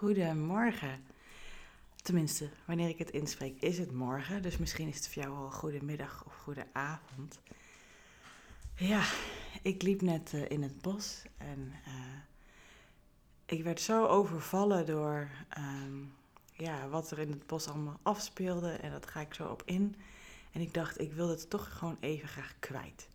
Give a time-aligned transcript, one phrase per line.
[0.00, 1.04] Goedemorgen.
[2.02, 4.42] Tenminste, wanneer ik het inspreek, is het morgen.
[4.42, 7.40] Dus misschien is het voor jou al goede middag of goede avond.
[8.74, 9.04] Ja,
[9.62, 11.94] ik liep net uh, in het bos en uh,
[13.46, 15.28] ik werd zo overvallen door
[15.58, 16.12] um,
[16.52, 18.70] ja, wat er in het bos allemaal afspeelde.
[18.70, 19.96] En dat ga ik zo op in.
[20.52, 23.08] En ik dacht, ik wil het toch gewoon even graag kwijt.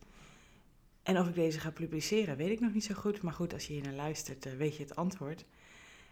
[1.03, 3.21] En of ik deze ga publiceren, weet ik nog niet zo goed.
[3.21, 5.45] Maar goed, als je hier naar luistert, uh, weet je het antwoord.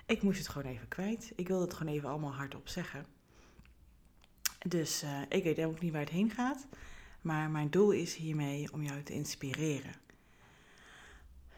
[0.05, 1.31] Ik moest het gewoon even kwijt.
[1.35, 3.05] Ik wilde het gewoon even allemaal hardop zeggen.
[4.67, 6.67] Dus uh, ik weet ook niet waar het heen gaat.
[7.21, 9.93] Maar mijn doel is hiermee om jou te inspireren.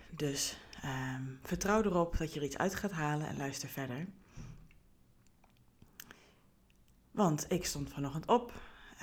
[0.09, 4.07] Dus um, vertrouw erop dat je er iets uit gaat halen en luister verder.
[7.11, 8.53] Want ik stond vanochtend op.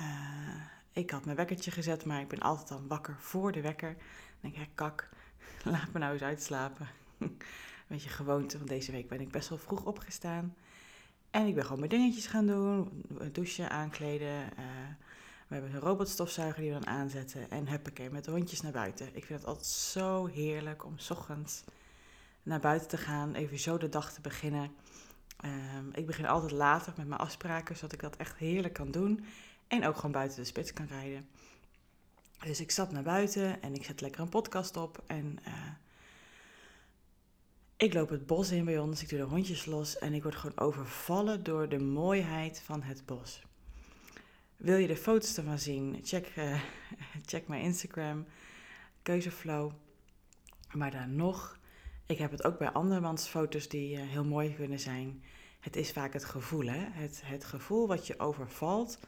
[0.01, 3.95] Uh, ik had mijn wekkertje gezet, maar ik ben altijd dan wakker voor de wekker.
[4.41, 5.09] Dan denk ik, kak,
[5.63, 6.87] laat me nou eens uitslapen.
[7.87, 10.55] Beetje gewoonte, van deze week ben ik best wel vroeg opgestaan.
[11.31, 14.43] En ik ben gewoon mijn dingetjes gaan doen, douchen, aankleden.
[14.43, 14.65] Uh,
[15.47, 17.49] we hebben een robotstofzuiger die we dan aanzetten.
[17.49, 19.07] En huppakee, met de hondjes naar buiten.
[19.15, 21.63] Ik vind het altijd zo heerlijk om s ochtends
[22.43, 23.33] naar buiten te gaan.
[23.33, 24.71] Even zo de dag te beginnen.
[25.45, 29.25] Um, ik begin altijd later met mijn afspraken, zodat ik dat echt heerlijk kan doen.
[29.67, 31.27] En ook gewoon buiten de spits kan rijden.
[32.45, 35.03] Dus ik stap naar buiten en ik zet lekker een podcast op.
[35.07, 35.53] En uh,
[37.83, 40.35] ik loop het bos in bij ons, ik doe de hondjes los en ik word
[40.35, 43.41] gewoon overvallen door de mooiheid van het bos.
[44.57, 45.99] Wil je de foto's ervan zien?
[46.03, 46.61] Check, uh,
[47.31, 48.25] check mijn Instagram,
[49.01, 49.71] Keuzeflow.
[50.71, 51.59] Maar dan nog,
[52.05, 55.23] ik heb het ook bij andermans foto's die uh, heel mooi kunnen zijn.
[55.59, 56.85] Het is vaak het gevoel, hè?
[56.91, 58.99] Het, het gevoel wat je overvalt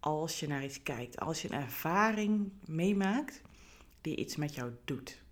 [0.00, 1.20] als je naar iets kijkt.
[1.20, 3.42] Als je een ervaring meemaakt
[4.00, 5.22] die iets met jou doet.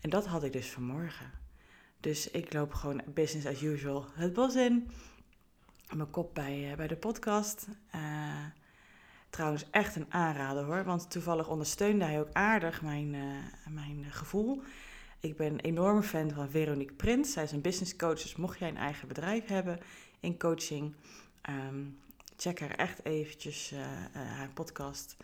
[0.00, 1.38] En dat had ik dus vanmorgen.
[2.00, 4.90] Dus ik loop gewoon business as usual het bos in.
[5.94, 7.66] Mijn kop bij, uh, bij de podcast.
[7.94, 8.44] Uh,
[9.30, 10.84] trouwens, echt een aanrader hoor.
[10.84, 13.22] Want toevallig ondersteunde hij ook aardig mijn, uh,
[13.68, 14.62] mijn gevoel.
[15.20, 17.32] Ik ben een enorme fan van Veronique Prins.
[17.32, 18.22] Zij is een business coach.
[18.22, 19.80] Dus mocht jij een eigen bedrijf hebben
[20.20, 20.94] in coaching,
[21.48, 21.98] um,
[22.36, 23.72] check haar echt eventjes
[24.12, 25.16] haar podcast.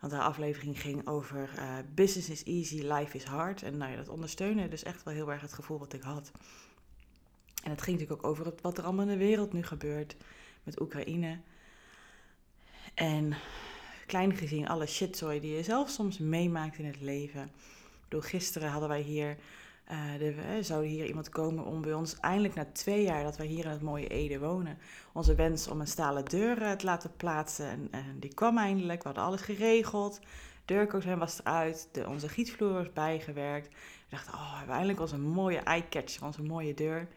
[0.00, 3.62] Want haar aflevering ging over uh, business is easy, life is hard.
[3.62, 6.30] En nou ja, dat ondersteunde dus echt wel heel erg het gevoel wat ik had.
[7.62, 10.16] En het ging natuurlijk ook over wat er allemaal in de wereld nu gebeurt
[10.62, 11.38] met Oekraïne.
[12.94, 13.36] En
[14.06, 17.42] klein gezien alle shitzooi die je zelf soms meemaakt in het leven.
[17.42, 19.36] Ik bedoel, gisteren hadden wij hier
[19.90, 23.36] uh, de, uh, zou hier iemand komen om bij ons eindelijk na twee jaar dat
[23.36, 24.78] wij hier in het mooie Ede wonen,
[25.12, 27.68] onze wens om een stalen deur uh, te laten plaatsen.
[27.68, 30.20] En, en, die kwam eindelijk, we hadden alles geregeld.
[30.64, 33.68] Deurkozijn was eruit, de, onze gietvloer was bijgewerkt.
[33.68, 33.76] We
[34.16, 37.08] dachten, oh, we hebben eindelijk onze mooie eye-catcher, onze mooie deur.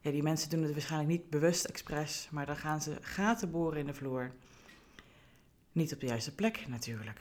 [0.00, 3.78] Ja, die mensen doen het waarschijnlijk niet bewust expres, maar dan gaan ze gaten boren
[3.78, 4.32] in de vloer.
[5.72, 7.20] Niet op de juiste plek natuurlijk.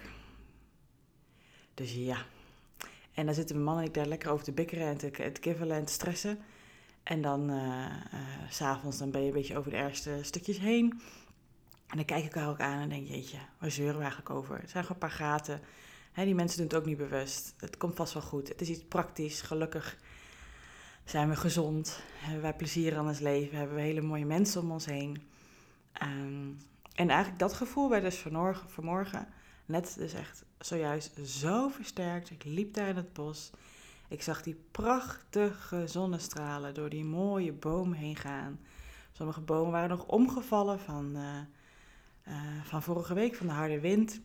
[1.73, 2.17] Dus ja,
[3.13, 5.55] en dan zitten mijn man en ik daar lekker over te bikkeren en te, te
[5.69, 6.39] en te stressen.
[7.03, 8.19] En dan uh, uh,
[8.49, 11.01] s'avonds dan ben je een beetje over de ergste stukjes heen.
[11.87, 14.59] En dan kijk ik elkaar ook aan en denk, jeetje, waar zeuren we eigenlijk over?
[14.59, 15.61] Het zijn gewoon een paar gaten.
[16.13, 17.53] Die mensen doen het ook niet bewust.
[17.57, 18.47] Het komt vast wel goed.
[18.47, 19.41] Het is iets praktisch.
[19.41, 19.97] Gelukkig
[21.05, 21.99] zijn we gezond.
[22.13, 23.57] Hebben wij plezier aan ons leven.
[23.57, 25.21] Hebben we hele mooie mensen om ons heen.
[26.03, 26.57] Um,
[26.93, 29.27] en eigenlijk dat gevoel werd dus vanmorgen, vanmorgen
[29.65, 32.29] net dus echt zojuist zo versterkt.
[32.29, 33.51] Ik liep daar in het bos.
[34.07, 38.59] Ik zag die prachtige zonnestralen door die mooie boom heen gaan.
[39.11, 41.39] Sommige bomen waren nog omgevallen van, uh,
[42.27, 44.21] uh, van vorige week, van de harde wind.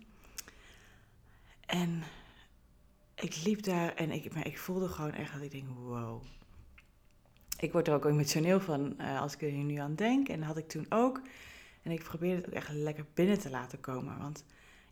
[1.66, 2.02] En
[3.14, 6.22] ik liep daar en ik, maar ik voelde gewoon echt dat ik denk, wow.
[7.58, 10.28] Ik word er ook emotioneel van uh, als ik er nu aan denk.
[10.28, 11.20] En dat had ik toen ook.
[11.82, 14.18] En ik probeerde het ook echt lekker binnen te laten komen.
[14.18, 14.44] Want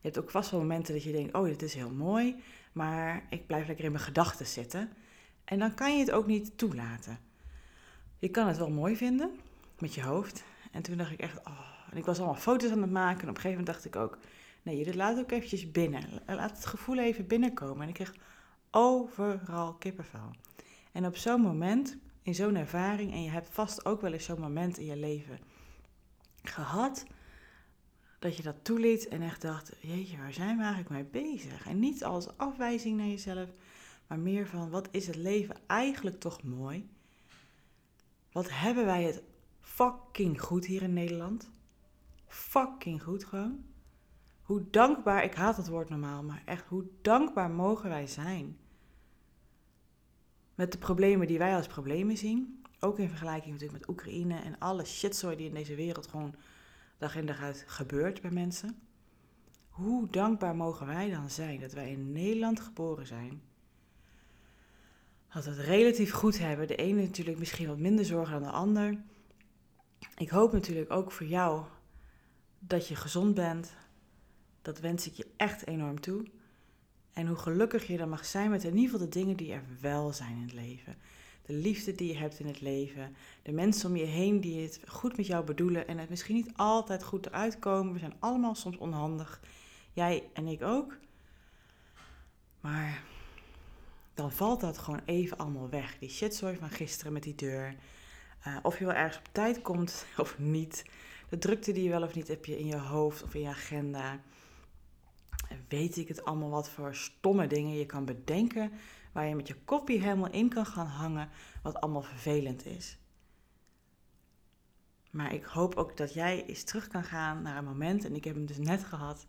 [0.06, 2.36] hebt ook vast wel momenten dat je denkt, oh, dit is heel mooi,
[2.72, 4.92] maar ik blijf lekker in mijn gedachten zitten.
[5.44, 7.18] En dan kan je het ook niet toelaten.
[8.18, 9.30] Je kan het wel mooi vinden
[9.78, 10.44] met je hoofd.
[10.72, 11.60] En toen dacht ik echt, oh,
[11.90, 13.22] en ik was allemaal foto's aan het maken.
[13.22, 14.18] En op een gegeven moment dacht ik ook,
[14.62, 16.04] nee, je laat ook eventjes binnen.
[16.26, 17.82] Laat het gevoel even binnenkomen.
[17.82, 18.14] En ik kreeg
[18.70, 20.30] overal kippenvel.
[20.92, 24.40] En op zo'n moment, in zo'n ervaring, en je hebt vast ook wel eens zo'n
[24.40, 25.38] moment in je leven
[26.42, 27.04] gehad,
[28.18, 31.66] dat je dat toeliet en echt dacht: Jeetje, waar zijn we eigenlijk mee bezig?
[31.66, 33.48] En niet als afwijzing naar jezelf,
[34.06, 36.88] maar meer van: wat is het leven eigenlijk toch mooi?
[38.32, 39.22] Wat hebben wij het
[39.60, 41.50] fucking goed hier in Nederland?
[42.26, 43.64] Fucking goed gewoon.
[44.42, 48.58] Hoe dankbaar, ik haat het woord normaal, maar echt hoe dankbaar mogen wij zijn?
[50.54, 52.64] Met de problemen die wij als problemen zien.
[52.80, 56.34] Ook in vergelijking natuurlijk met Oekraïne en alle shitzooi die in deze wereld gewoon
[56.98, 58.78] dag in dag uit gebeurt bij mensen.
[59.68, 63.42] Hoe dankbaar mogen wij dan zijn dat wij in Nederland geboren zijn?
[65.32, 66.66] Dat we het relatief goed hebben.
[66.66, 68.98] De ene natuurlijk misschien wat minder zorgen dan de ander.
[70.16, 71.64] Ik hoop natuurlijk ook voor jou
[72.58, 73.74] dat je gezond bent.
[74.62, 76.24] Dat wens ik je echt enorm toe.
[77.12, 79.64] En hoe gelukkig je dan mag zijn met in ieder geval de dingen die er
[79.80, 80.96] wel zijn in het leven.
[81.46, 83.16] De liefde die je hebt in het leven.
[83.42, 86.52] De mensen om je heen die het goed met jou bedoelen en het misschien niet
[86.56, 87.92] altijd goed eruit komen.
[87.92, 89.40] We zijn allemaal soms onhandig.
[89.92, 90.96] Jij en ik ook.
[92.60, 93.02] Maar
[94.14, 95.98] dan valt dat gewoon even allemaal weg.
[95.98, 97.74] Die shitzooi van gisteren met die deur.
[98.46, 100.84] Uh, of je wel ergens op tijd komt of niet.
[101.28, 103.48] De drukte die je wel of niet heb je in je hoofd of in je
[103.48, 104.20] agenda.
[105.68, 108.72] weet ik het allemaal wat voor stomme dingen je kan bedenken.
[109.16, 111.28] Waar je met je kopie helemaal in kan gaan hangen.
[111.62, 112.98] Wat allemaal vervelend is.
[115.10, 118.04] Maar ik hoop ook dat jij eens terug kan gaan naar een moment.
[118.04, 119.26] En ik heb hem dus net gehad.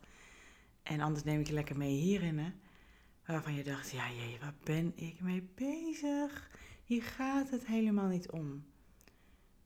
[0.82, 2.38] En anders neem ik je lekker mee hierin.
[2.38, 2.52] Hè,
[3.26, 6.50] waarvan je dacht, ja jee, waar ben ik mee bezig?
[6.84, 8.64] Hier gaat het helemaal niet om.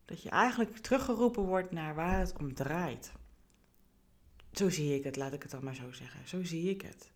[0.04, 3.12] Dat je eigenlijk teruggeroepen wordt naar waar het om draait.
[4.52, 6.28] Zo zie ik het, laat ik het dan maar zo zeggen.
[6.28, 7.12] Zo zie ik het.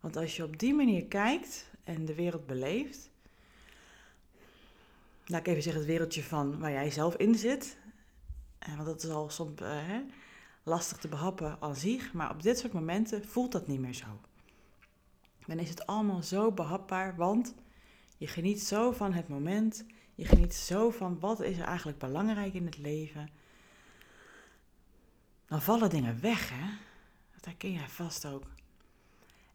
[0.00, 3.10] Want als je op die manier kijkt en de wereld beleeft,
[5.26, 7.76] laat ik even zeggen het wereldje van waar jij zelf in zit,
[8.66, 10.02] want dat is al soms hè,
[10.62, 14.20] lastig te behappen aan zich, maar op dit soort momenten voelt dat niet meer zo.
[15.46, 17.54] Dan is het allemaal zo behapbaar, want
[18.16, 22.54] je geniet zo van het moment, je geniet zo van wat is er eigenlijk belangrijk
[22.54, 23.28] in het leven.
[25.46, 26.66] Dan vallen dingen weg, hè?
[27.34, 28.44] Dat herken jij vast ook.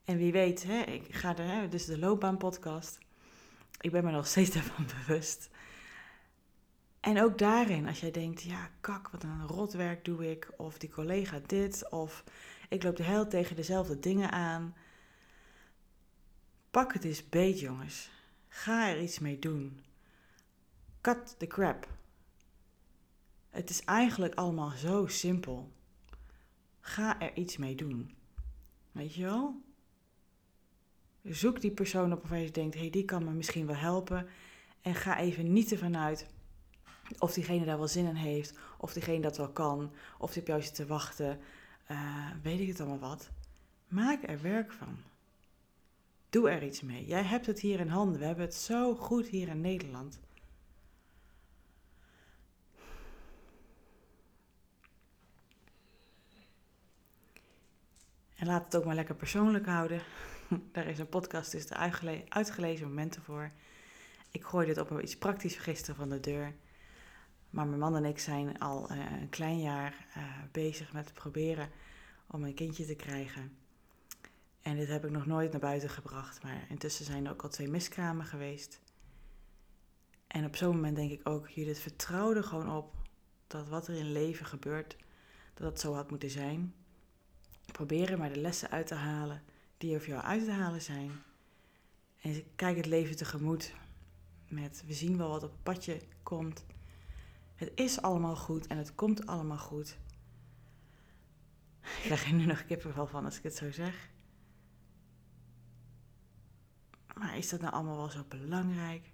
[0.05, 2.97] En wie weet, hè, ik ga er, hè, dus de loopbaanpodcast.
[3.79, 5.49] Ik ben me nog steeds daarvan bewust.
[6.99, 10.51] En ook daarin, als jij denkt, ja, kak, wat een rotwerk doe ik.
[10.57, 11.89] Of die collega dit.
[11.89, 12.23] Of
[12.69, 14.75] ik loop de hele tegen dezelfde dingen aan.
[16.71, 18.09] Pak het eens beet, jongens.
[18.47, 19.83] Ga er iets mee doen.
[21.01, 21.87] Cut the crap.
[23.49, 25.71] Het is eigenlijk allemaal zo simpel.
[26.79, 28.15] Ga er iets mee doen.
[28.91, 29.61] Weet je wel?
[31.29, 34.27] Zoek die persoon op waarvan je denkt, hey, die kan me misschien wel helpen.
[34.81, 36.27] En ga even niet ervan uit
[37.19, 40.47] of diegene daar wel zin in heeft, of diegene dat wel kan, of die op
[40.47, 41.39] jou zit te wachten.
[41.91, 43.29] Uh, weet ik het allemaal wat.
[43.87, 44.97] Maak er werk van.
[46.29, 47.05] Doe er iets mee.
[47.05, 48.19] Jij hebt het hier in handen.
[48.19, 50.19] We hebben het zo goed hier in Nederland.
[58.35, 60.01] En laat het ook maar lekker persoonlijk houden.
[60.71, 61.75] Daar is een podcast, dus de
[62.29, 63.51] uitgelezen momenten voor.
[64.31, 66.53] Ik gooi dit op een iets praktisch gisteren van de deur.
[67.49, 71.69] Maar mijn man en ik zijn al uh, een klein jaar uh, bezig met proberen
[72.27, 73.57] om een kindje te krijgen.
[74.61, 76.43] En dit heb ik nog nooit naar buiten gebracht.
[76.43, 78.79] Maar intussen zijn er ook al twee miskramen geweest.
[80.27, 82.93] En op zo'n moment denk ik ook, Judith, vertrouw er gewoon op
[83.47, 84.95] dat wat er in leven gebeurt,
[85.53, 86.73] dat het zo had moeten zijn.
[87.71, 89.41] Probeer er maar de lessen uit te halen
[89.85, 91.11] die er voor jou uit te halen zijn.
[92.21, 93.73] En kijk het leven tegemoet
[94.47, 96.65] met, we zien wel wat op het padje komt.
[97.55, 99.97] Het is allemaal goed en het komt allemaal goed.
[101.81, 104.09] Ik krijg er nu nog kippenvel van als ik het zo zeg.
[107.15, 109.11] Maar is dat nou allemaal wel zo belangrijk?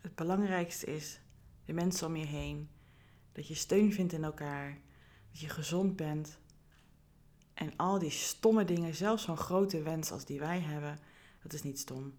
[0.00, 1.20] Het belangrijkste is
[1.64, 2.68] de mensen om je heen.
[3.32, 4.78] Dat je steun vindt in elkaar.
[5.30, 6.38] Dat je gezond bent.
[7.58, 10.98] En al die stomme dingen, zelfs zo'n grote wens als die wij hebben,
[11.42, 12.14] dat is niet stom.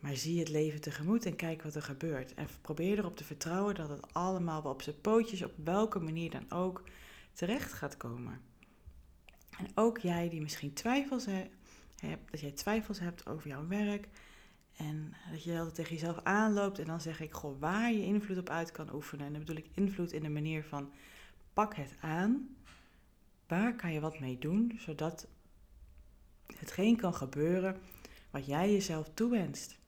[0.00, 2.34] Maar zie het leven tegemoet en kijk wat er gebeurt.
[2.34, 6.50] En probeer erop te vertrouwen dat het allemaal op zijn pootjes, op welke manier dan
[6.50, 6.82] ook,
[7.32, 8.40] terecht gaat komen.
[9.58, 14.08] En ook jij die misschien twijfels hebt, dat jij twijfels hebt over jouw werk.
[14.76, 18.38] En dat je altijd tegen jezelf aanloopt en dan zeg ik, goh, waar je invloed
[18.38, 19.26] op uit kan oefenen.
[19.26, 20.92] En dan bedoel ik invloed in de manier van,
[21.52, 22.56] pak het aan.
[23.46, 25.26] Waar kan je wat mee doen, zodat
[26.56, 27.80] hetgeen kan gebeuren
[28.30, 29.78] wat jij jezelf toewenst.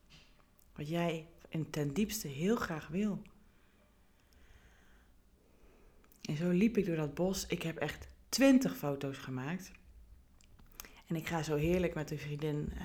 [0.75, 3.21] Wat jij in ten diepste heel graag wil.
[6.21, 7.45] En zo liep ik door dat bos.
[7.45, 9.71] Ik heb echt twintig foto's gemaakt.
[11.07, 12.81] En ik ga zo heerlijk met een vriendin uh,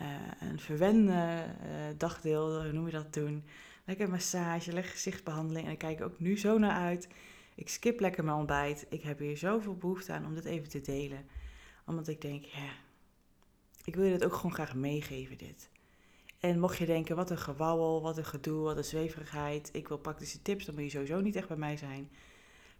[0.00, 3.44] uh, een verwende uh, dagdeel, hoe noem je dat, doen.
[3.84, 5.66] Lekker massage, lekker gezichtsbehandeling.
[5.66, 7.08] En ik kijk ook nu zo naar uit.
[7.54, 8.86] Ik skip lekker mijn ontbijt.
[8.88, 11.26] Ik heb hier zoveel behoefte aan om dit even te delen.
[11.86, 12.72] Omdat ik denk, ja,
[13.84, 15.70] ik wil je dit ook gewoon graag meegeven, dit.
[16.38, 19.70] En mocht je denken, wat een gewauwel, wat een gedoe, wat een zweverigheid.
[19.72, 22.10] Ik wil praktische tips, dan moet je sowieso niet echt bij mij zijn.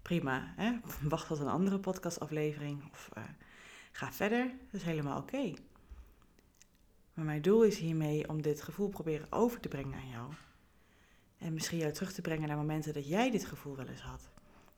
[0.02, 0.72] Prima, hè?
[1.08, 3.24] wacht tot een andere podcastaflevering of uh,
[3.92, 4.46] ga verder.
[4.46, 5.52] Dat is helemaal oké.
[7.14, 10.32] Maar mijn doel is hiermee om dit gevoel proberen over te brengen aan jou.
[11.38, 14.33] En misschien jou terug te brengen naar momenten dat jij dit gevoel wel eens had.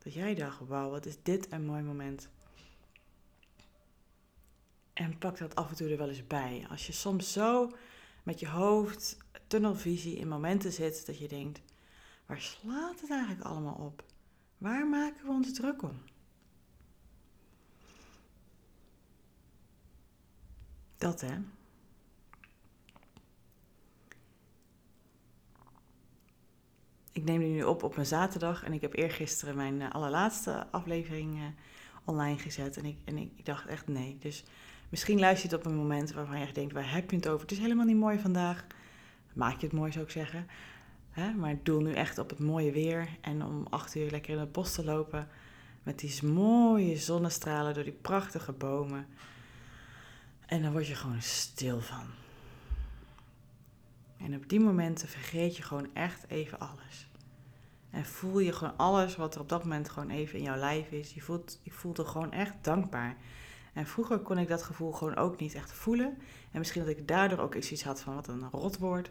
[0.07, 2.29] Dat jij dacht, wauw, wat is dit een mooi moment.
[4.93, 6.65] En pak dat af en toe er wel eens bij.
[6.69, 7.71] Als je soms zo
[8.23, 11.61] met je hoofd, tunnelvisie in momenten zit dat je denkt,
[12.25, 14.03] waar slaat het eigenlijk allemaal op?
[14.57, 16.01] Waar maken we ons druk om?
[20.97, 21.37] Dat hè.
[27.27, 31.35] Neem die nu op op een zaterdag en ik heb eergisteren mijn eh, allerlaatste aflevering
[31.35, 31.43] uh,
[32.05, 32.77] online gezet.
[32.77, 34.17] En, ik, en ik, ik, dacht echt nee.
[34.19, 34.43] Dus
[34.89, 37.41] misschien luister je het op een moment waarvan je denkt, waar heb je het over?
[37.41, 38.65] Het is helemaal niet mooi vandaag.
[39.33, 40.47] Maak je het mooi zou ik zeggen.
[41.11, 41.33] Hè?
[41.33, 43.09] Maar ik doel nu echt op het mooie weer.
[43.21, 45.27] En om acht uur lekker in het bos te lopen.
[45.83, 49.07] Met die mooie zonnestralen door die prachtige bomen.
[50.45, 52.05] En dan word je gewoon stil van.
[54.17, 57.07] En op die momenten vergeet je gewoon echt even alles.
[57.97, 60.91] En voel je gewoon alles wat er op dat moment gewoon even in jouw lijf
[60.91, 61.13] is.
[61.13, 63.15] Je voelt, ik voelde gewoon echt dankbaar.
[63.73, 66.17] En vroeger kon ik dat gevoel gewoon ook niet echt voelen.
[66.51, 69.09] En misschien dat ik daardoor ook iets had van wat een rotwoord.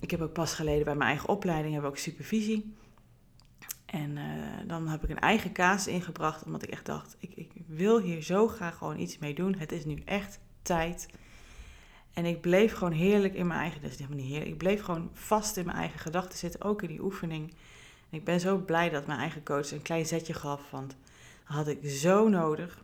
[0.00, 2.74] Ik heb ook pas geleden bij mijn eigen opleiding heb ook supervisie.
[3.86, 4.24] En uh,
[4.66, 8.22] dan heb ik een eigen kaas ingebracht, omdat ik echt dacht, ik, ik wil hier
[8.22, 9.54] zo graag gewoon iets mee doen.
[9.54, 11.08] Het is nu echt tijd.
[12.12, 14.82] En ik bleef gewoon heerlijk in mijn eigen, dat is helemaal niet heerlijk, ik bleef
[14.82, 17.50] gewoon vast in mijn eigen gedachten zitten, ook in die oefening.
[18.10, 20.96] En ik ben zo blij dat mijn eigen coach een klein zetje gaf, want
[21.46, 22.80] dat had ik zo nodig.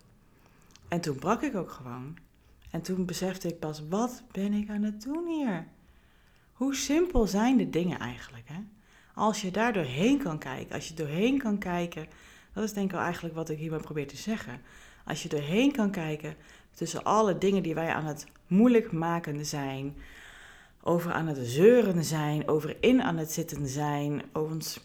[0.89, 2.17] En toen brak ik ook gewoon.
[2.71, 5.67] En toen besefte ik pas, wat ben ik aan het doen hier?
[6.53, 8.49] Hoe simpel zijn de dingen eigenlijk?
[8.49, 8.61] Hè?
[9.15, 12.07] Als je daar doorheen kan kijken, als je doorheen kan kijken,
[12.53, 14.61] dat is denk ik wel eigenlijk wat ik hiermee probeer te zeggen.
[15.05, 16.37] Als je doorheen kan kijken
[16.75, 19.97] tussen alle dingen die wij aan het moeilijk maken zijn,
[20.83, 24.81] over aan het zeuren zijn, over in aan het zitten zijn, over ons,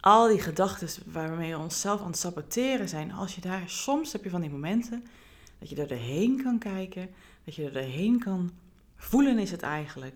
[0.00, 3.12] al die gedachten waarmee we onszelf aan het saboteren zijn.
[3.12, 5.04] Als je daar, soms heb je van die momenten
[5.58, 7.08] dat je er doorheen kan kijken,
[7.44, 8.50] dat je er doorheen kan
[8.96, 10.14] voelen is het eigenlijk.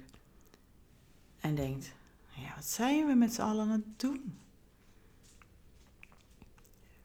[1.41, 1.93] En denkt,
[2.29, 4.39] ja, wat zijn we met z'n allen aan het doen?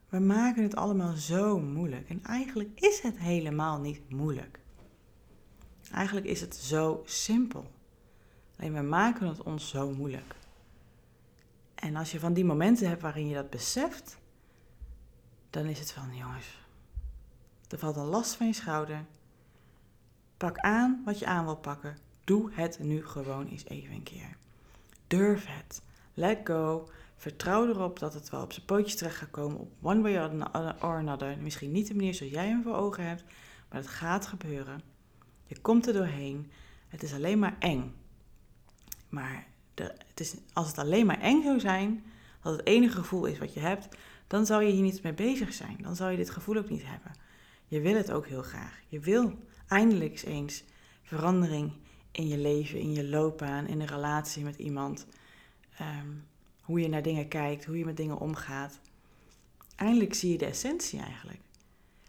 [0.09, 2.09] We maken het allemaal zo moeilijk.
[2.09, 4.59] En eigenlijk is het helemaal niet moeilijk.
[5.91, 7.71] Eigenlijk is het zo simpel.
[8.57, 10.35] Alleen we maken het ons zo moeilijk.
[11.75, 14.17] En als je van die momenten hebt waarin je dat beseft,
[15.49, 16.59] dan is het van, jongens,
[17.69, 19.05] er valt een last van je schouder.
[20.37, 21.97] Pak aan wat je aan wil pakken.
[22.23, 24.37] Doe het nu gewoon eens even een keer.
[25.07, 25.81] Durf het.
[26.13, 26.89] Let go.
[27.15, 30.41] Vertrouw erop dat het wel op zijn pootjes terecht gaat komen op one way
[30.81, 31.37] or another.
[31.37, 33.23] Misschien niet de manier zoals jij hem voor ogen hebt,
[33.69, 34.81] maar het gaat gebeuren.
[35.51, 36.51] Je komt er doorheen.
[36.87, 37.93] Het is alleen maar eng.
[39.09, 42.03] Maar de, het is, als het alleen maar eng zou zijn,
[42.41, 43.87] dat het enige gevoel is wat je hebt,
[44.27, 45.77] dan zou je hier niet mee bezig zijn.
[45.81, 47.11] Dan zou je dit gevoel ook niet hebben.
[47.67, 48.79] Je wil het ook heel graag.
[48.87, 49.33] Je wil
[49.67, 50.63] eindelijk eens
[51.03, 51.71] verandering
[52.11, 55.05] in je leven, in je loopbaan, in een relatie met iemand.
[55.77, 56.09] Ehm,
[56.61, 58.79] hoe je naar dingen kijkt, hoe je met dingen omgaat.
[59.75, 61.39] Eindelijk zie je de essentie eigenlijk.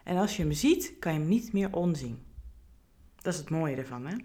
[0.02, 2.30] En als je hem ziet, kan je hem niet meer onzien.
[3.22, 4.16] Dat is het mooie ervan, hè?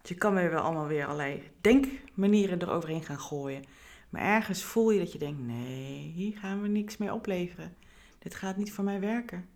[0.00, 3.64] Dus je kan weer wel allemaal weer allerlei denkmanieren eroverheen gaan gooien.
[4.10, 7.74] Maar ergens voel je dat je denkt, nee, hier gaan we niks meer opleveren.
[8.18, 9.48] Dit gaat niet voor mij werken.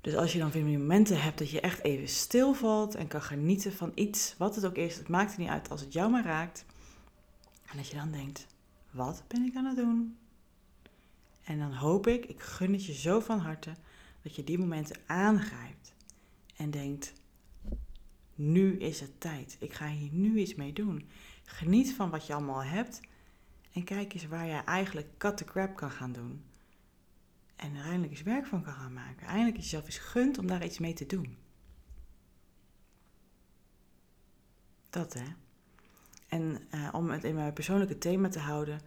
[0.00, 3.72] Dus als je dan weer momenten hebt dat je echt even stilvalt en kan genieten
[3.72, 6.24] van iets, wat het ook is, het maakt er niet uit als het jou maar
[6.24, 6.64] raakt.
[7.70, 8.46] En dat je dan denkt,
[8.90, 10.16] wat ben ik aan het doen?
[11.44, 13.74] En dan hoop ik, ik gun het je zo van harte,
[14.22, 15.94] dat je die momenten aangrijpt
[16.56, 17.12] en denkt,
[18.40, 19.56] nu is het tijd.
[19.60, 21.08] Ik ga hier nu iets mee doen.
[21.44, 23.00] Geniet van wat je allemaal hebt
[23.72, 26.44] en kijk eens waar jij eigenlijk cut the crap kan gaan doen.
[27.56, 29.26] En er eindelijk eens werk van kan gaan maken.
[29.26, 31.36] Eindelijk is jezelf eens gunt om daar iets mee te doen.
[34.90, 35.26] Dat hè.
[36.28, 38.80] En uh, om het in mijn persoonlijke thema te houden.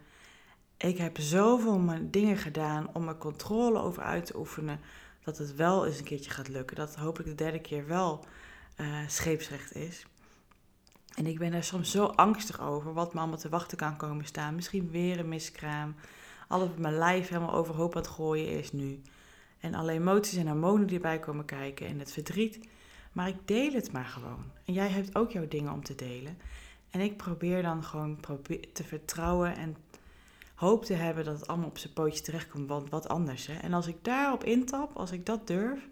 [0.76, 4.80] Ik heb zoveel dingen gedaan om er controle over uit te oefenen.
[5.24, 6.76] Dat het wel eens een keertje gaat lukken.
[6.76, 8.24] Dat hopelijk de derde keer wel
[8.76, 10.06] uh, scheepsrecht is.
[11.14, 14.24] En ik ben daar soms zo angstig over wat me allemaal te wachten kan komen
[14.24, 14.54] staan.
[14.54, 15.94] Misschien weer een miskraam
[16.48, 19.00] alles op mijn lijf helemaal overhoop aan gooien is nu.
[19.60, 22.68] En alle emoties en hormonen die erbij komen kijken en het verdriet
[23.12, 24.44] Maar ik deel het maar gewoon.
[24.64, 26.38] En jij hebt ook jouw dingen om te delen.
[26.90, 28.20] En ik probeer dan gewoon
[28.72, 29.76] te vertrouwen en
[30.54, 32.68] hoop te hebben dat het allemaal op zijn pootje terechtkomt.
[32.68, 33.46] Want wat anders.
[33.46, 33.54] Hè?
[33.54, 35.88] En als ik daarop intap, als ik dat durf,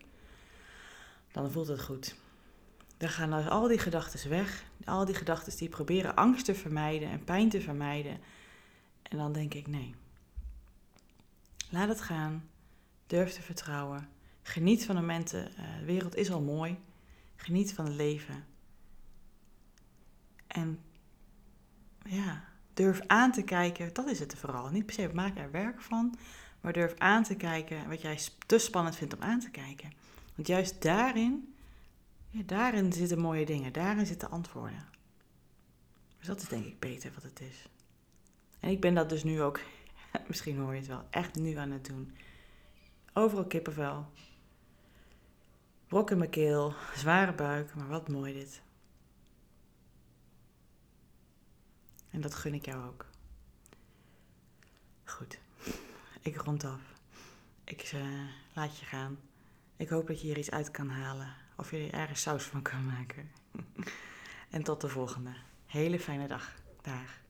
[1.33, 2.17] dan voelt het goed.
[3.03, 4.65] Dan gaan al die gedachten weg.
[4.85, 8.21] Al die gedachten die proberen angst te vermijden en pijn te vermijden.
[9.03, 9.95] En dan denk ik nee.
[11.71, 12.49] Laat het gaan.
[13.07, 14.09] Durf te vertrouwen.
[14.43, 15.45] Geniet van de momenten.
[15.79, 16.79] De wereld is al mooi.
[17.37, 18.45] Geniet van het leven.
[20.47, 20.81] En
[22.05, 22.45] ja,
[22.75, 23.93] durf aan te kijken.
[23.93, 24.71] Dat is het vooral.
[24.71, 26.19] Niet per se maak er werk van.
[26.61, 29.93] Maar durf aan te kijken wat jij te spannend vindt om aan te kijken.
[30.35, 31.52] Want juist daarin,
[32.33, 33.73] ja, daarin zitten mooie dingen.
[33.73, 34.89] Daarin zitten antwoorden.
[36.19, 37.69] Dus dat is denk ik beter wat het is.
[38.61, 39.61] En ik ben dat dus nu ook,
[40.29, 42.17] misschien hoor je het wel, echt nu aan het doen.
[43.13, 44.07] Overal kippenvel.
[45.87, 48.63] Brok in mijn keel, zware buik, maar wat mooi dit.
[52.11, 53.07] En dat gun ik jou ook.
[55.05, 55.39] Goed,
[56.21, 56.81] ik rond af.
[57.65, 59.19] Ik uh, laat je gaan.
[59.77, 62.87] Ik hoop dat je hier iets uit kan halen of je er saus van kan
[62.87, 63.31] maken.
[64.51, 65.35] en tot de volgende.
[65.67, 66.55] Hele fijne dag.
[66.83, 67.21] Dag.